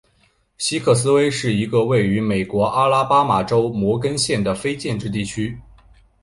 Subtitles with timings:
[0.57, 5.59] 西克斯威是一个位于美国阿拉巴马州摩根县的非建制地区。